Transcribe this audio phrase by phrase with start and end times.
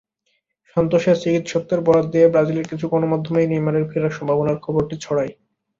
[0.77, 5.31] সান্তোসের চিকিত্সকদের বরাত দিয়ে ব্রাজিলের কিছু গণমাধ্যমেই নেইমারের ফেরার সম্ভাবনার খবরটি ছড়ায়।